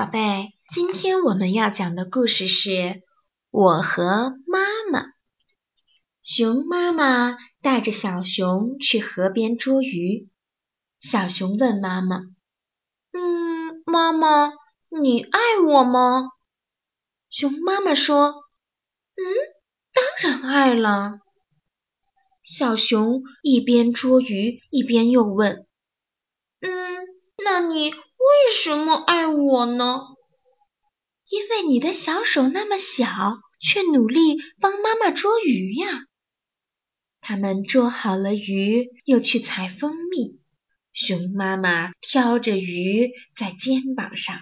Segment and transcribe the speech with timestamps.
[0.00, 2.70] 宝贝，今天我们要讲的故事是
[3.50, 5.02] 《我和妈妈》。
[6.22, 10.30] 熊妈妈带着小熊去河边捉鱼。
[11.00, 12.22] 小熊问妈妈
[13.12, 14.54] ：“嗯，妈妈，
[14.88, 16.30] 你爱我吗？”
[17.28, 18.36] 熊妈妈说
[19.16, 19.22] ：“嗯，
[19.92, 21.18] 当然爱了。”
[22.42, 25.66] 小熊一边捉鱼，一边又问
[26.60, 26.70] ：“嗯，
[27.44, 27.92] 那你？”
[28.30, 30.02] 为什么爱我呢？
[31.28, 33.06] 因为你的小手那么小，
[33.60, 36.04] 却努力帮妈妈捉鱼呀。
[37.20, 40.38] 他们捉好了鱼，又去采蜂蜜。
[40.92, 44.38] 熊妈妈挑着鱼在肩膀上，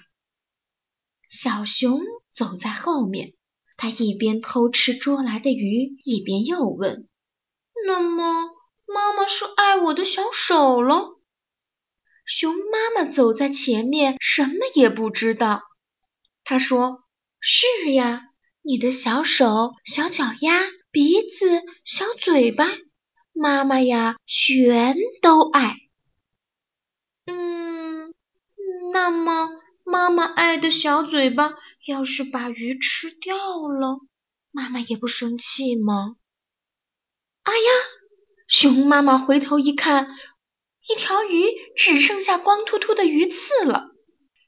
[1.29, 3.35] 小熊走在后面。
[3.77, 7.07] 他一边偷吃捉来的鱼，一边又问
[7.87, 8.51] ：“那么，
[8.87, 11.18] 妈妈是爱我的小手了？”
[13.05, 15.63] 走在前面，什么也不知道。
[16.45, 17.05] 他说
[17.41, 18.23] ：“是呀，
[18.63, 22.67] 你的小手、小脚丫、鼻子、小嘴巴，
[23.33, 25.77] 妈妈呀，全都爱。”
[27.27, 28.15] 嗯，
[28.93, 29.51] 那么
[29.85, 31.55] 妈妈爱的小嘴巴，
[31.87, 34.01] 要是把鱼吃掉了，
[34.51, 36.17] 妈妈也不生气吗？
[37.43, 37.71] 哎呀，
[38.47, 40.09] 熊妈妈回头一看。
[40.91, 41.45] 一条鱼
[41.77, 43.91] 只剩下光秃秃的鱼刺了。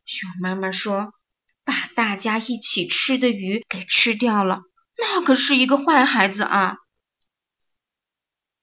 [0.07, 1.13] 熊妈妈说
[1.65, 4.63] ：“把大家一起吃的鱼给吃掉了，
[4.97, 6.77] 那可是一个坏孩子啊。”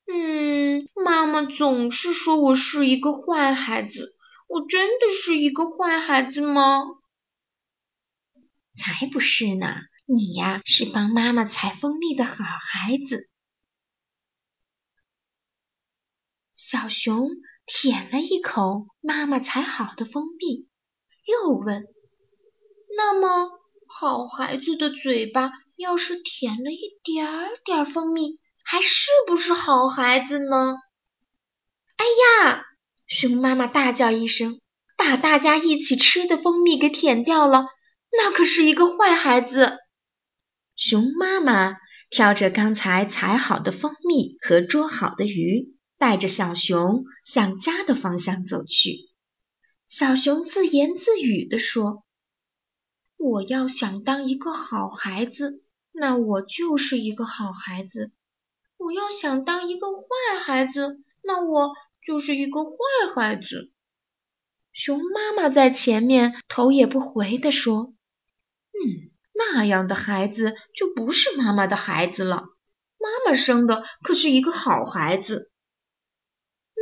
[0.09, 4.15] 嗯，妈妈总是说我是一个坏孩子，
[4.47, 6.81] 我真的是一个坏孩子吗？
[8.75, 13.29] 才不是呢，你呀是帮妈妈采蜂蜜的好孩子。
[16.55, 17.29] 小熊。
[17.67, 20.69] 舔了一口妈妈采好的蜂蜜，
[21.25, 21.85] 又问
[22.95, 23.51] ：“那么，
[23.85, 27.27] 好孩子的嘴巴要是舔了一点
[27.65, 30.77] 点蜂蜜，还是不是好孩子呢？”
[31.97, 32.05] 哎
[32.45, 32.63] 呀！
[33.05, 34.61] 熊妈妈大叫一声，
[34.95, 37.65] 把大家一起吃的蜂蜜给舔掉了，
[38.11, 39.77] 那可是一个坏孩子。
[40.77, 41.75] 熊妈妈
[42.09, 45.76] 挑着刚才采好的蜂蜜和捉好的鱼。
[45.97, 49.09] 带着小熊向家的方向走去。
[49.87, 52.03] 小熊自言自语地说
[53.17, 58.11] ：“我要想当一个好孩子，那我就是一个好孩子；
[58.77, 61.73] 我要想当一个坏孩子，那我
[62.05, 62.75] 就是一个坏
[63.15, 63.71] 孩子。”
[64.73, 67.95] 熊妈妈在前面头也不回地说
[68.69, 72.43] ：“嗯，那样的孩子就不是妈妈的孩子了。
[72.99, 75.49] 妈妈生的可是一个好孩子。”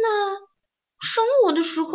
[0.01, 0.37] 那
[0.99, 1.91] 生我的时候，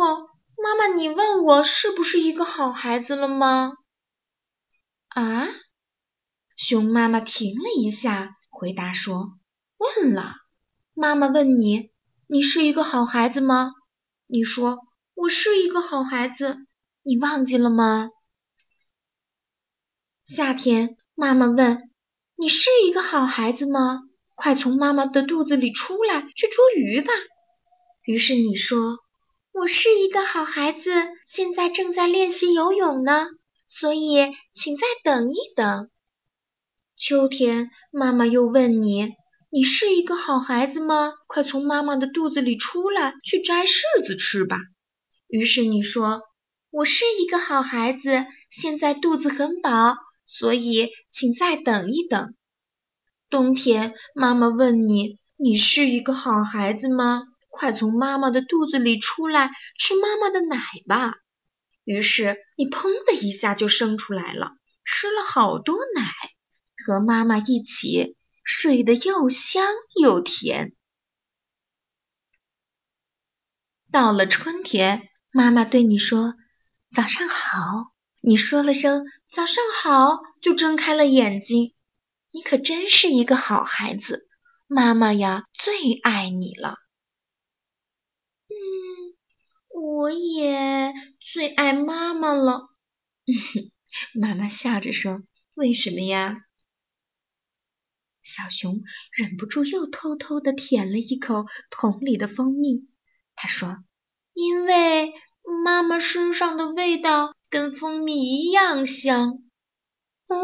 [0.63, 3.73] 妈妈，你问我是不是一个好孩子了吗？
[5.09, 5.47] 啊？
[6.55, 9.33] 熊妈妈停了一下，回答说
[9.77, 10.35] ：“问了。
[10.93, 11.91] 妈妈问你，
[12.27, 13.71] 你是一个好孩子吗？
[14.27, 14.79] 你说
[15.13, 16.65] 我是一个好孩子，
[17.01, 18.09] 你忘记了吗？”
[20.25, 21.91] 夏天，妈妈问
[22.35, 24.01] 你是一个好孩子吗？
[24.35, 27.11] 快从妈妈的肚子里出来，去捉鱼吧。
[28.03, 28.97] 于是你说
[29.53, 30.91] ：“我是一个好孩子，
[31.27, 33.27] 现在正在练习游泳呢，
[33.67, 35.89] 所以请再等一等。”
[36.97, 39.09] 秋天，妈妈又问你
[39.51, 41.13] ：“你是一个好孩子吗？
[41.27, 44.57] 快从妈妈的肚子里出来，去摘柿子吃吧。”
[45.29, 46.23] 于是你说
[46.71, 49.95] ：“我是一个好孩子，现在肚子很饱，
[50.25, 52.33] 所以请再等一等。”
[53.29, 61.13] 冬天，妈妈问你：“你是一个好孩子吗？”快从妈妈的肚子里出来，吃妈妈的奶吧。
[61.83, 64.53] 于是你砰的一下就生出来了，
[64.85, 66.11] 吃了好多奶，
[66.85, 69.67] 和妈妈一起睡得又香
[69.99, 70.73] 又甜。
[73.91, 76.35] 到了春天，妈妈对你说
[76.95, 77.91] ：“早上好。”
[78.23, 81.73] 你说了声“早上好”，就睁开了眼睛。
[82.31, 84.29] 你可真是一个好孩子，
[84.67, 86.75] 妈妈呀，最爱你了。
[89.73, 90.93] 我也
[91.33, 92.67] 最爱妈妈了，
[94.19, 95.23] 妈妈笑着说
[95.55, 96.41] ：“为什么呀？”
[98.21, 98.81] 小熊
[99.13, 102.89] 忍不住又偷偷的舔了一口桶里的蜂蜜。
[103.33, 103.77] 他说
[104.35, 105.13] ：“因为
[105.63, 109.41] 妈妈身上的味道跟蜂蜜一样香。”
[110.27, 110.35] 哦，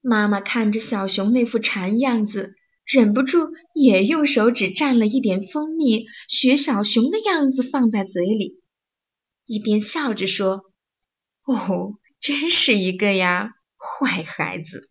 [0.00, 2.56] 妈妈看着小熊那副馋样子。
[2.84, 8.60] 忍不住也用手指蘸了一点蜂蜜，学小熊的样子放在嘴里，
[9.52, 10.72] 一边笑着说
[11.44, 14.90] ：“哦，真是一个呀，坏孩子。